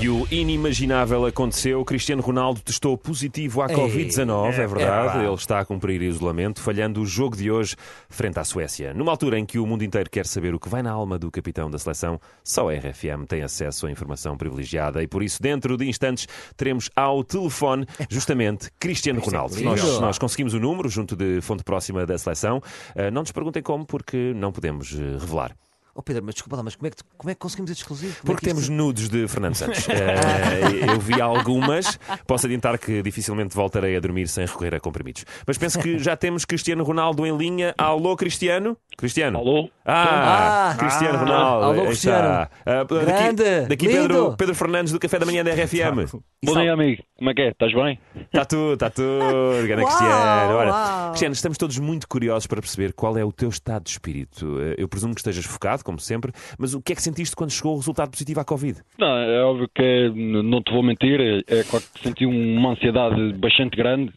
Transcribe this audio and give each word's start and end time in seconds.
E 0.00 0.10
o 0.10 0.26
inimaginável 0.30 1.24
aconteceu. 1.24 1.82
Cristiano 1.84 2.20
Ronaldo 2.20 2.60
testou 2.60 2.98
positivo 2.98 3.62
à 3.62 3.66
Ei, 3.66 3.74
Covid-19, 3.74 4.44
é, 4.44 4.48
é, 4.48 4.66
verdade. 4.66 5.08
é, 5.08 5.12
pá. 5.12 5.24
Ele 5.24 5.34
está 5.34 5.60
a 5.60 5.64
cumprir 5.64 6.02
isolamento, 6.02 6.60
falhando 6.60 7.00
o 7.00 7.06
jogo 7.06 7.34
de 7.34 7.50
hoje 7.50 7.74
frente 8.08 8.38
à 8.38 8.44
Suécia. 8.44 8.92
Numa 8.92 9.10
altura 9.10 9.38
em 9.38 9.46
que 9.46 9.58
o 9.58 9.66
mundo 9.66 9.82
inteiro 9.82 10.10
quer 10.10 10.26
saber 10.26 10.54
o 10.54 10.60
que 10.60 10.68
vai 10.68 10.82
na 10.82 10.90
alma 10.90 11.18
do 11.18 11.30
capitão 11.30 11.70
da 11.70 11.78
seleção, 11.78 12.20
só 12.44 12.68
a 12.68 12.74
RFM 12.74 13.24
tem 13.26 13.42
acesso 13.42 13.86
a 13.86 13.90
informação 13.90 14.36
privilegiada 14.36 15.02
e 15.02 15.06
por 15.06 15.22
isso, 15.22 15.40
dentro 15.40 15.76
de 15.78 15.88
instantes, 15.88 16.28
teremos 16.56 16.90
ao 16.94 17.24
telefone 17.24 17.86
justamente 18.10 18.70
Cristiano 18.78 19.20
Ronaldo. 19.24 19.58
Nós, 19.62 19.82
nós 19.98 20.18
conseguimos 20.18 20.52
o 20.52 20.60
número 20.60 20.90
junto 20.90 21.16
de 21.16 21.40
fonte 21.40 21.64
próxima 21.64 22.04
da 22.04 22.18
seleção. 22.18 22.62
Ah, 22.94 23.10
não 23.10 23.22
nos 23.22 23.32
perguntem 23.32 23.62
como, 23.62 23.86
porque 23.86 24.32
não 24.36 24.52
podemos 24.52 24.92
eh, 24.92 25.16
revelar. 25.18 25.56
Oh 25.98 26.02
Pedro, 26.02 26.22
mas 26.26 26.34
desculpa 26.34 26.56
lá, 26.56 26.62
mas 26.62 26.76
como 26.76 26.88
é 26.88 26.90
que, 26.90 26.96
como 27.16 27.30
é 27.30 27.34
que 27.34 27.40
conseguimos 27.40 27.70
este 27.70 27.80
exclusivo? 27.80 28.12
Como 28.20 28.32
é 28.32 28.34
Porque 28.34 28.46
que 28.46 28.50
isto- 28.52 28.66
temos 28.66 28.84
nudes 28.84 29.08
de 29.08 29.26
Fernando 29.26 29.54
Santos. 29.54 29.86
Eh, 29.88 30.90
eu 30.92 31.00
vi 31.00 31.20
algumas. 31.20 31.98
Posso 32.26 32.46
adiantar 32.46 32.78
que 32.78 33.02
dificilmente 33.02 33.54
voltarei 33.56 33.96
a 33.96 34.00
dormir 34.00 34.28
sem 34.28 34.44
recorrer 34.46 34.74
a 34.74 34.80
comprimidos. 34.80 35.24
Mas 35.46 35.56
penso 35.56 35.78
que 35.78 35.98
já 35.98 36.14
temos 36.16 36.44
Cristiano 36.44 36.84
Ronaldo 36.84 37.24
em 37.26 37.36
linha. 37.36 37.74
Alô, 37.78 38.14
Cristiano? 38.16 38.76
Cristiano? 38.96 39.38
Alô? 39.38 39.68
Ah, 39.84 40.70
Ah, 40.72 40.76
Cristiano 40.78 41.18
ah, 41.18 41.20
Ronaldo. 41.20 41.80
alô, 41.80 41.90
está. 41.90 42.50
Ah, 42.64 42.84
Grande, 42.84 43.42
Daqui, 43.44 43.68
daqui 43.68 43.86
lindo. 43.86 44.00
Pedro, 44.08 44.36
Pedro 44.36 44.54
Fernandes 44.54 44.92
do 44.92 44.98
Café 44.98 45.18
da 45.18 45.26
Manhã 45.26 45.44
da 45.44 45.52
RFM. 45.52 46.10
Bom 46.44 46.54
dia, 46.60 46.72
amigo. 46.72 47.02
Como 47.16 47.30
é 47.30 47.34
que 47.34 47.42
é? 47.42 47.48
Estás 47.50 47.72
bem? 47.74 47.98
Está 48.16 48.44
tudo, 48.44 48.72
está 48.74 48.88
tudo. 48.90 49.66
Grande 49.66 49.82
Uau, 49.82 49.86
Cristiano. 49.86 50.54
Ora, 50.56 50.70
uau. 50.70 51.08
Cristiano, 51.10 51.32
estamos 51.34 51.58
todos 51.58 51.78
muito 51.78 52.08
curiosos 52.08 52.46
para 52.46 52.60
perceber 52.60 52.92
qual 52.94 53.16
é 53.18 53.24
o 53.24 53.30
teu 53.32 53.48
estado 53.50 53.84
de 53.84 53.90
espírito. 53.90 54.58
Eh, 54.60 54.74
Eu 54.78 54.88
presumo 54.88 55.14
que 55.14 55.20
estejas 55.20 55.44
focado, 55.44 55.84
como 55.84 56.00
sempre, 56.00 56.32
mas 56.58 56.72
o 56.74 56.80
que 56.80 56.92
é 56.92 56.96
que 56.96 57.02
sentiste 57.02 57.36
quando 57.36 57.50
chegou 57.50 57.74
o 57.74 57.76
resultado 57.76 58.10
positivo 58.10 58.40
à 58.40 58.44
Covid? 58.44 58.80
Não, 58.98 59.06
é 59.18 59.42
óbvio 59.44 59.68
que 59.74 59.82
n- 59.82 60.42
não 60.42 60.62
te 60.62 60.72
vou 60.72 60.82
mentir, 60.82 61.20
é 61.46 61.62
claro 61.64 61.84
que 61.94 62.02
senti 62.02 62.24
uma 62.26 62.70
ansiedade 62.72 63.32
bastante 63.34 63.76
grande. 63.76 64.12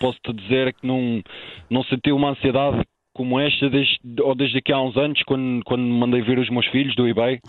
Posso-te 0.00 0.32
dizer 0.32 0.74
que 0.74 0.86
não, 0.86 1.20
não 1.70 1.82
senti 1.84 2.12
uma 2.12 2.30
ansiedade 2.30 2.82
como 3.14 3.38
esta 3.38 3.68
desde, 3.68 3.98
ou 4.20 4.34
desde 4.34 4.58
aqui 4.58 4.72
há 4.72 4.80
uns 4.80 4.96
anos, 4.96 5.22
quando, 5.24 5.62
quando 5.64 5.82
mandei 5.82 6.22
vir 6.22 6.38
os 6.38 6.48
meus 6.48 6.66
filhos 6.66 6.94
do 6.94 7.06
eBay. 7.06 7.40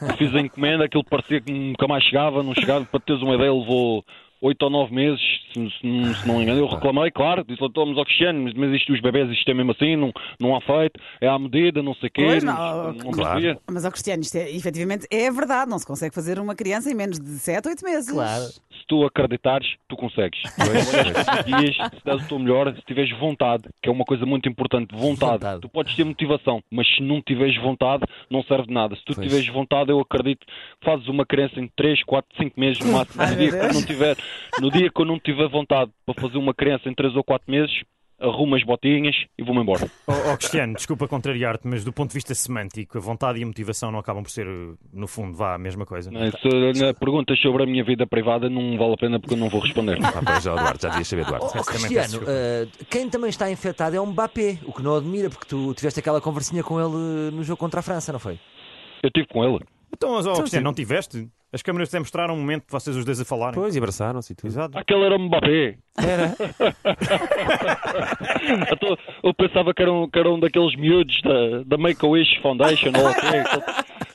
Eu 0.00 0.14
fiz 0.18 0.34
a 0.34 0.40
encomenda, 0.40 0.84
aquilo 0.84 1.04
parecia 1.04 1.40
que 1.40 1.52
nunca 1.52 1.86
mais 1.86 2.04
chegava, 2.04 2.42
não 2.42 2.54
chegava. 2.54 2.84
Para 2.84 3.00
teres 3.00 3.22
uma 3.22 3.34
ideia, 3.34 3.52
levou 3.52 4.04
oito 4.40 4.62
ou 4.62 4.70
nove 4.70 4.94
meses, 4.94 5.20
se, 5.52 5.70
se 5.80 5.86
não- 5.86 6.14
se 6.14 6.26
não 6.28 6.36
me 6.36 6.42
engano. 6.42 6.60
Eu 6.60 6.66
reclamei, 6.66 7.10
claro, 7.10 7.44
disse 7.46 7.60
lá, 7.60 7.68
estamos 7.68 7.98
ao 7.98 8.04
Cristiano, 8.04 8.42
mas, 8.44 8.54
mas 8.54 8.72
isto 8.72 8.92
dos 8.92 9.00
bebés, 9.00 9.30
isto 9.30 9.50
é 9.50 9.54
mesmo 9.54 9.72
assim, 9.72 9.96
não, 9.96 10.12
não 10.40 10.54
há 10.56 10.60
feito, 10.60 11.00
é 11.20 11.26
à 11.28 11.38
medida, 11.38 11.82
não 11.82 11.94
sei 11.94 12.08
o 12.08 12.12
quê. 12.12 12.24
Pois, 12.24 12.44
não, 12.44 12.54
não, 12.56 12.92
não 12.92 13.10
claro. 13.10 13.58
Mas, 13.70 13.84
ó 13.84 13.90
Cristiano, 13.90 14.22
isto 14.22 14.36
é, 14.36 14.50
efetivamente 14.50 15.06
é 15.10 15.30
verdade. 15.30 15.70
Não 15.70 15.78
se 15.78 15.86
consegue 15.86 16.14
fazer 16.14 16.38
uma 16.38 16.54
criança 16.54 16.90
em 16.90 16.94
menos 16.94 17.18
de 17.18 17.38
7, 17.38 17.68
8 17.68 17.84
meses. 17.84 18.10
Claro. 18.10 18.42
se 18.44 18.86
tu 18.86 19.04
acreditares, 19.04 19.66
tu 19.88 19.96
consegues. 19.96 20.38
Se 20.48 21.44
dias, 21.44 21.76
se 21.76 22.04
deres 22.04 22.24
o 22.24 22.28
teu 22.28 22.38
melhor, 22.38 22.74
se 22.74 22.82
tiveres 22.82 23.10
vontade, 23.18 23.64
que 23.82 23.88
é 23.88 23.92
uma 23.92 24.04
coisa 24.04 24.24
muito 24.26 24.48
importante, 24.48 24.94
vontade. 24.94 25.32
Vontade. 25.32 25.60
Tu 25.60 25.68
podes 25.68 25.94
ter 25.96 26.04
motivação, 26.04 26.62
mas 26.70 26.86
se 26.94 27.02
não 27.02 27.20
tiveres 27.22 27.56
vontade, 27.60 28.04
não 28.30 28.42
serve 28.44 28.66
de 28.68 28.72
nada. 28.74 28.94
Se 28.96 29.04
tu 29.04 29.14
Pois. 29.14 29.26
tiveres 29.26 29.48
vontade, 29.48 29.90
eu 29.90 30.00
acredito 30.00 30.46
que 30.46 30.84
fazes 30.84 31.06
uma 31.08 31.24
criança 31.26 31.60
em 31.60 31.68
3, 31.76 32.02
4, 32.04 32.28
5 32.36 32.58
meses 32.60 32.78
no 32.80 32.92
máximo. 32.96 33.22
Ai, 33.22 33.34
Deus. 33.36 33.74
não 33.74 33.82
tiver, 33.84 34.16
no 34.60 34.70
dia 34.70 34.90
que 34.90 35.00
eu 35.00 35.04
não 35.06 35.18
tiver 35.18 35.48
vontade 35.48 35.90
para 36.06 36.20
fazer 36.20 36.38
uma 36.38 36.54
criança 36.54 36.88
em 36.88 36.94
3 36.94 37.16
ou 37.16 37.24
4 37.24 37.50
meses, 37.50 37.72
arrumo 38.20 38.56
as 38.56 38.64
botinhas 38.64 39.14
e 39.38 39.44
vou-me 39.44 39.60
embora. 39.62 39.88
Ó 40.06 40.32
ó, 40.32 40.36
Cristiano, 40.36 40.74
desculpa 40.74 41.06
contrariar-te, 41.06 41.68
mas 41.68 41.84
do 41.84 41.92
ponto 41.92 42.08
de 42.08 42.14
vista 42.14 42.34
semântico, 42.34 42.98
a 42.98 43.00
vontade 43.00 43.38
e 43.38 43.44
a 43.44 43.46
motivação 43.46 43.92
não 43.92 43.98
acabam 44.00 44.24
por 44.24 44.30
ser, 44.30 44.46
eh, 44.46 44.74
no 44.92 45.06
fundo, 45.06 45.36
vá, 45.36 45.54
a 45.54 45.58
mesma 45.58 45.86
coisa. 45.86 46.10
Não 46.10 46.22
é? 46.22 46.32
Se 46.32 46.80
né, 46.80 46.92
perguntas 46.94 47.38
sobre 47.40 47.62
a 47.62 47.66
minha 47.66 47.84
vida 47.84 48.06
privada, 48.08 48.50
não 48.50 48.76
vale 48.76 48.94
a 48.94 48.96
pena 48.96 49.20
porque 49.20 49.34
eu 49.34 49.38
não 49.38 49.48
vou 49.48 49.60
responder. 49.60 49.98
Ah, 50.02 50.20
pois, 50.24 50.44
Eduardo, 50.44 50.82
já 50.82 50.88
devias 50.88 51.06
saber, 51.08 51.22
Eduardo. 51.22 51.46
Oh, 51.46 51.52
peço 51.52 51.70
Cristiano, 51.70 52.24
eh, 52.26 52.66
quem 52.90 53.08
também 53.08 53.30
está 53.30 53.48
infectado 53.50 53.94
é 53.94 54.00
o 54.00 54.06
Mbappé, 54.06 54.58
o 54.64 54.72
que 54.72 54.82
não 54.82 54.96
admira, 54.96 55.30
porque 55.30 55.46
tu 55.46 55.72
tiveste 55.74 56.00
aquela 56.00 56.20
conversinha 56.20 56.64
com 56.64 56.80
ele 56.80 57.30
no 57.36 57.44
jogo 57.44 57.58
contra 57.58 57.78
a 57.80 57.82
França, 57.84 58.12
não 58.12 58.18
foi? 58.18 58.34
Eu 59.00 59.08
estive 59.08 59.28
com 59.28 59.44
ele. 59.44 59.64
Então, 59.94 60.14
mas, 60.14 60.26
ó, 60.26 60.30
Então, 60.32 60.42
Cristiano, 60.42 60.62
sim. 60.62 60.64
não 60.64 60.74
tiveste? 60.74 61.28
As 61.52 61.62
câmaras 61.62 61.88
até 61.88 61.98
mostraram 61.98 62.34
um 62.34 62.40
momento 62.40 62.66
de 62.66 62.70
vocês 62.72 62.94
os 62.94 63.04
dois 63.06 63.18
a 63.20 63.24
falarem. 63.24 63.54
Pois, 63.54 63.74
e 63.74 63.78
abraçaram-se 63.78 64.32
e 64.32 64.36
tudo. 64.36 64.48
Exato. 64.48 64.76
Aquele 64.78 65.04
era 65.04 65.16
o 65.16 65.18
Mbappé. 65.18 65.78
Era. 65.96 66.34
Eu, 68.70 68.76
tô- 68.76 68.98
eu 69.24 69.34
pensava 69.34 69.74
que 69.74 69.82
era 69.82 69.92
um, 69.92 70.08
que 70.08 70.18
era 70.18 70.30
um 70.30 70.38
daqueles 70.40 70.74
miúdos 70.76 71.20
da, 71.22 71.62
da 71.66 71.76
Make-A-Wish 71.78 72.40
Foundation 72.40 72.90
ou 72.96 73.10
o 73.10 73.14
quê, 73.14 73.44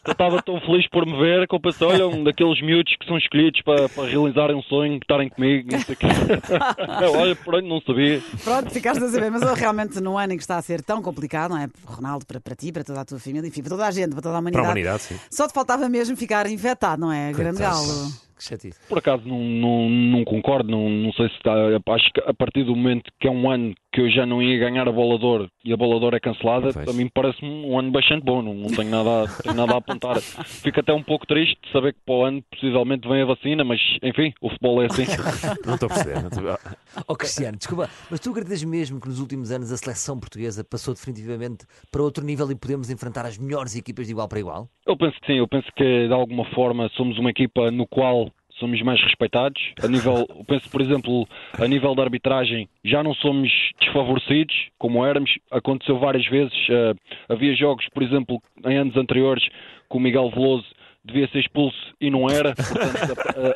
eu- 0.05 0.11
estava 0.11 0.41
tão 0.41 0.59
feliz 0.61 0.87
por 0.89 1.05
me 1.05 1.17
ver 1.17 1.47
que 1.47 1.55
eu 1.55 1.59
pensei, 1.59 1.87
olha, 1.87 2.07
um 2.07 2.23
daqueles 2.23 2.61
miúdos 2.61 2.95
que 2.99 3.05
são 3.05 3.17
escolhidos 3.17 3.61
para, 3.61 3.87
para 3.89 4.07
realizarem 4.09 4.55
um 4.55 4.61
sonho, 4.63 4.95
estarem 4.97 5.29
comigo, 5.29 5.71
não 5.71 5.79
sei 5.81 5.95
o 5.95 5.97
quê. 5.97 6.07
Eu, 7.03 7.13
olha, 7.13 7.35
por 7.35 7.55
onde 7.55 7.67
não 7.67 7.81
sabia. 7.81 8.21
Pronto, 8.43 8.69
ficaste 8.71 9.03
a 9.03 9.07
saber. 9.09 9.31
Mas 9.31 9.41
eu, 9.41 9.53
realmente, 9.53 9.99
num 10.01 10.17
ano 10.17 10.33
em 10.33 10.37
que 10.37 10.43
está 10.43 10.57
a 10.57 10.61
ser 10.61 10.81
tão 10.81 11.01
complicado, 11.01 11.51
não 11.51 11.57
é? 11.57 11.67
Ronaldo, 11.85 12.25
para, 12.25 12.39
para 12.39 12.55
ti, 12.55 12.71
para 12.71 12.83
toda 12.83 13.01
a 13.01 13.05
tua 13.05 13.19
família, 13.19 13.47
enfim, 13.47 13.61
para 13.61 13.69
toda 13.71 13.87
a 13.87 13.91
gente, 13.91 14.11
para 14.11 14.21
toda 14.21 14.29
a 14.29 14.31
Para 14.31 14.39
humanidade. 14.41 14.65
a 14.67 14.69
humanidade, 14.69 15.03
sim. 15.03 15.19
Só 15.31 15.47
te 15.47 15.53
faltava 15.53 15.87
mesmo 15.89 16.15
ficar 16.15 16.45
infectado, 16.49 16.99
não 17.01 17.11
é? 17.11 17.31
Grande 17.31 17.57
Coitado. 17.57 17.75
galo. 17.87 18.11
Que 18.37 18.43
chatice. 18.43 18.79
Por 18.89 18.97
acaso 18.97 19.23
não, 19.27 19.39
não, 19.39 19.89
não 19.89 20.23
concordo, 20.25 20.69
não, 20.69 20.89
não 20.89 21.11
sei 21.13 21.27
se 21.29 21.35
está. 21.35 21.53
Acho 21.93 22.11
que 22.13 22.21
a 22.25 22.33
partir 22.33 22.63
do 22.63 22.75
momento 22.75 23.11
que 23.19 23.27
é 23.27 23.31
um 23.31 23.49
ano 23.49 23.73
que 23.93 24.01
eu 24.01 24.09
já 24.09 24.25
não 24.25 24.41
ia 24.41 24.57
ganhar 24.57 24.87
a 24.87 24.91
bola 24.91 25.19
de 25.19 25.25
ouro 25.25 25.47
e 25.63 25.71
a 25.71 25.77
bola 25.77 25.99
de 25.99 26.05
ouro 26.05 26.15
é 26.15 26.19
cancelada, 26.19 26.69
a 26.89 26.93
mim 26.93 27.07
parece-me 27.13 27.47
um 27.67 27.77
ano 27.77 27.91
bastante 27.91 28.23
bom, 28.23 28.41
não, 28.41 28.53
não 28.53 28.67
tenho, 28.69 28.89
nada, 28.89 29.23
a- 29.23 29.27
tenho 29.43 29.55
nada 29.55 29.73
a 29.73 29.77
apontar. 29.77 30.19
Fico 30.45 30.79
até 30.79 30.91
um 30.93 31.03
pouco 31.03 31.27
triste 31.27 31.57
de 31.63 31.71
saber 31.71 31.93
que 31.93 31.99
para 32.05 32.15
o 32.15 32.23
ano 32.25 32.43
possivelmente 32.51 33.07
vem 33.07 33.21
a 33.21 33.25
vacina, 33.25 33.63
mas 33.63 33.79
enfim, 34.01 34.33
o 34.41 34.49
futebol 34.49 34.81
é 34.81 34.87
assim. 34.87 35.03
Não 35.65 35.75
estou 35.75 35.87
a 35.87 35.93
perceber. 35.93 36.21
não 36.21 36.29
estou- 36.29 36.73
Oh, 37.07 37.15
Cristiano, 37.15 37.57
desculpa, 37.57 37.89
mas 38.09 38.19
tu 38.19 38.31
acreditas 38.31 38.63
mesmo 38.63 38.99
que 38.99 39.07
nos 39.07 39.19
últimos 39.19 39.51
anos 39.51 39.71
a 39.71 39.77
seleção 39.77 40.19
portuguesa 40.19 40.63
passou 40.63 40.93
definitivamente 40.93 41.65
para 41.91 42.01
outro 42.01 42.25
nível 42.25 42.49
e 42.51 42.55
podemos 42.55 42.89
enfrentar 42.89 43.25
as 43.25 43.37
melhores 43.37 43.75
equipas 43.75 44.07
de 44.07 44.11
igual 44.13 44.27
para 44.27 44.39
igual? 44.39 44.67
Eu 44.87 44.97
penso 44.97 45.19
que 45.21 45.27
sim, 45.27 45.37
eu 45.37 45.47
penso 45.47 45.67
que 45.75 46.07
de 46.07 46.13
alguma 46.13 46.45
forma 46.53 46.89
somos 46.97 47.17
uma 47.19 47.29
equipa 47.29 47.69
no 47.71 47.87
qual 47.87 48.29
somos 48.59 48.81
mais 48.81 49.01
respeitados. 49.01 49.61
A 49.83 49.87
nível, 49.87 50.25
penso, 50.47 50.69
por 50.69 50.81
exemplo, 50.81 51.27
a 51.59 51.67
nível 51.67 51.93
da 51.95 52.03
arbitragem, 52.03 52.67
já 52.83 53.01
não 53.03 53.13
somos 53.15 53.51
desfavorecidos 53.79 54.55
como 54.77 55.05
éramos. 55.05 55.31
Aconteceu 55.51 55.97
várias 55.99 56.25
vezes. 56.27 56.53
eh, 56.69 56.93
havia 57.29 57.55
jogos, 57.55 57.85
por 57.93 58.03
exemplo, 58.03 58.41
em 58.65 58.77
anos 58.77 58.95
anteriores, 58.97 59.43
que 59.89 59.97
o 59.97 59.99
Miguel 59.99 60.29
Veloso 60.29 60.65
devia 61.05 61.27
ser 61.27 61.39
expulso 61.39 61.77
e 61.99 62.09
não 62.09 62.29
era. 62.29 62.53
Portanto, 62.55 63.53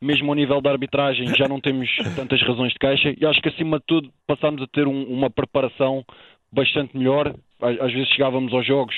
mesmo 0.00 0.30
ao 0.30 0.34
nível 0.36 0.60
da 0.60 0.70
arbitragem, 0.70 1.26
já 1.36 1.48
não 1.48 1.60
temos 1.60 1.88
tantas 2.14 2.40
razões 2.42 2.72
de 2.72 2.78
queixa. 2.78 3.14
E 3.20 3.26
acho 3.26 3.40
que, 3.40 3.48
acima 3.48 3.78
de 3.78 3.84
tudo, 3.86 4.10
passámos 4.26 4.62
a 4.62 4.66
ter 4.68 4.86
um- 4.86 5.04
uma 5.04 5.28
preparação 5.28 6.04
bastante 6.52 6.96
melhor. 6.96 7.34
Às 7.60 7.92
vezes 7.92 8.08
chegávamos 8.10 8.52
aos 8.52 8.64
jogos, 8.66 8.94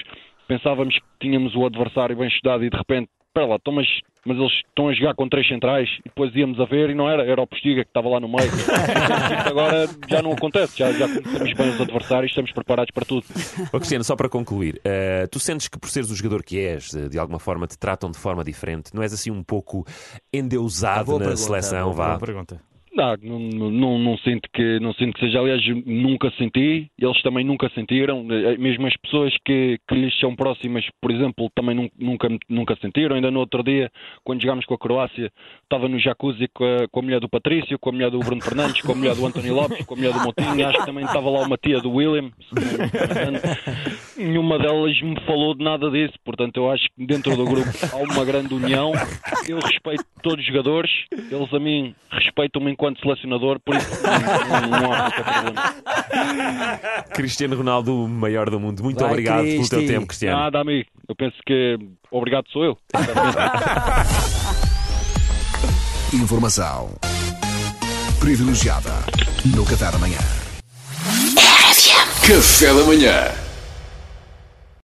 pensávamos 0.46 0.94
que 0.94 1.04
tínhamos 1.20 1.54
o 1.54 1.64
adversário 1.64 2.16
bem 2.16 2.28
estudado 2.28 2.64
e 2.64 2.70
de 2.70 2.76
repente, 2.76 3.08
espera 3.36 3.46
lá, 3.46 3.56
então, 3.56 3.74
mas, 3.74 3.86
mas 4.24 4.36
eles 4.38 4.52
estão 4.66 4.88
a 4.88 4.94
jogar 4.94 5.14
com 5.14 5.28
três 5.28 5.46
centrais 5.46 5.88
e 6.00 6.08
depois 6.08 6.34
íamos 6.34 6.58
a 6.58 6.64
ver 6.64 6.90
e 6.90 6.94
não 6.94 7.08
era, 7.08 7.22
era 7.24 7.40
o 7.40 7.46
Postiga 7.46 7.84
que 7.84 7.90
estava 7.90 8.08
lá 8.08 8.18
no 8.18 8.28
meio. 8.28 8.48
Isto 8.48 9.48
agora 9.48 9.86
já 10.08 10.22
não 10.22 10.32
acontece, 10.32 10.78
já, 10.78 10.90
já 10.92 11.06
conhecemos 11.06 11.52
bem 11.52 11.68
os 11.68 11.80
adversários, 11.80 12.30
estamos 12.30 12.52
preparados 12.52 12.90
para 12.92 13.04
tudo. 13.04 13.26
Ó, 13.72 13.78
Cristiano, 13.78 14.04
só 14.04 14.16
para 14.16 14.28
concluir, 14.28 14.80
eh, 14.84 15.26
tu 15.30 15.38
sentes 15.38 15.68
que 15.68 15.78
por 15.78 15.90
seres 15.90 16.10
o 16.10 16.16
jogador 16.16 16.42
que 16.42 16.58
és, 16.58 16.94
eh, 16.94 17.08
de 17.08 17.18
alguma 17.18 17.38
forma 17.38 17.66
te 17.66 17.78
tratam 17.78 18.10
de 18.10 18.18
forma 18.18 18.42
diferente? 18.42 18.94
Não 18.94 19.02
és 19.02 19.12
assim 19.12 19.30
um 19.30 19.42
pouco 19.42 19.84
endeusado 20.32 21.06
Boa 21.06 21.18
na 21.18 21.24
pergunta, 21.26 21.46
seleção? 21.46 21.84
boa 21.84 21.94
Vá. 21.94 22.06
Boa 22.08 22.20
pergunta. 22.20 22.75
Não, 22.96 23.14
não, 23.22 23.70
não, 23.70 23.98
não 23.98 24.18
sinto 24.18 24.48
que 24.54 24.80
não 24.80 24.94
sinto 24.94 25.12
que 25.14 25.20
seja, 25.20 25.38
aliás, 25.38 25.62
nunca 25.84 26.30
senti, 26.38 26.90
eles 26.98 27.20
também 27.22 27.44
nunca 27.44 27.68
sentiram, 27.74 28.26
eh, 28.30 28.56
mesmo 28.56 28.86
as 28.86 28.96
pessoas 28.96 29.34
que, 29.44 29.78
que 29.86 29.94
lhes 29.94 30.18
são 30.18 30.34
próximas, 30.34 30.82
por 30.98 31.10
exemplo, 31.10 31.50
também 31.54 31.74
nun- 31.74 31.90
nunca, 31.98 32.26
nunca 32.48 32.74
sentiram. 32.80 33.14
Ainda 33.16 33.30
no 33.30 33.40
outro 33.40 33.62
dia, 33.62 33.90
quando 34.24 34.40
jogámos 34.40 34.64
com 34.64 34.72
a 34.72 34.78
Croácia, 34.78 35.30
estava 35.62 35.88
no 35.88 35.98
jacuzzi 35.98 36.48
com 36.54 36.64
a, 36.64 36.88
com 36.88 37.00
a 37.00 37.02
mulher 37.02 37.20
do 37.20 37.28
Patrício, 37.28 37.78
com 37.78 37.90
a 37.90 37.92
mulher 37.92 38.10
do 38.10 38.18
Bruno 38.20 38.40
Fernandes, 38.42 38.80
com 38.80 38.92
a 38.92 38.94
mulher 38.94 39.14
do 39.14 39.26
António 39.26 39.54
Lopes, 39.54 39.84
com 39.84 39.92
a 39.92 39.96
mulher 39.98 40.12
do 40.14 40.20
Montinho, 40.20 40.66
acho 40.66 40.78
que 40.78 40.86
também 40.86 41.04
estava 41.04 41.28
lá 41.28 41.40
uma 41.46 41.58
tia 41.58 41.78
do 41.80 41.90
William. 41.92 42.30
Nenhuma 44.16 44.58
delas 44.58 44.98
me 45.02 45.20
falou 45.26 45.54
de 45.54 45.62
nada 45.62 45.90
disso, 45.90 46.14
portanto, 46.24 46.56
eu 46.56 46.70
acho 46.70 46.84
que 46.96 47.04
dentro 47.06 47.36
do 47.36 47.44
grupo 47.44 47.68
há 47.92 47.96
uma 47.96 48.24
grande 48.24 48.54
união. 48.54 48.92
Eu 49.46 49.58
respeito 49.58 50.04
todos 50.22 50.40
os 50.40 50.46
jogadores, 50.46 50.90
eles 51.12 51.52
a 51.52 51.60
mim 51.60 51.94
respeitam-me 52.10 52.70
enquanto 52.70 52.85
selecionador, 53.00 53.58
por 53.60 53.74
isso 53.74 53.88
não, 54.02 54.80
não 54.80 54.92
há 54.92 55.10
qualquer 55.10 55.24
problema. 55.42 55.74
Cristiano 57.14 57.56
Ronaldo, 57.56 58.04
o 58.04 58.08
maior 58.08 58.48
do 58.50 58.60
mundo. 58.60 58.82
Muito 58.82 59.00
Vai, 59.00 59.10
obrigado 59.10 59.42
pelo 59.44 59.56
Cristi. 59.56 59.76
teu 59.76 59.86
tempo, 59.86 60.06
Cristiano. 60.06 60.38
Nada, 60.38 60.60
amigo. 60.60 60.88
Eu 61.08 61.14
penso 61.16 61.36
que 61.46 61.78
obrigado 62.10 62.48
sou 62.50 62.64
eu. 62.64 62.78
Informação 66.12 66.90
privilegiada 68.20 68.90
no 69.54 69.64
Qatar 69.64 69.94
amanhã. 69.94 70.18
Café 72.26 72.74
da 72.74 72.84
manhã. 72.84 73.45